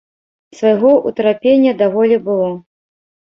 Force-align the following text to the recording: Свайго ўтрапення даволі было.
Свайго 0.59 0.93
ўтрапення 1.09 1.75
даволі 1.83 2.17
было. 2.29 2.49